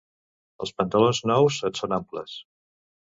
[0.65, 2.39] Els pantalons nous et són amples.